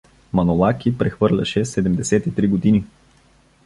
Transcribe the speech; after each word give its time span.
Манолаки 0.33 0.91
прехвърляше 0.97 1.65
седемдесет 1.65 2.27
и 2.27 2.35
три 2.35 2.47
години. 2.47 2.85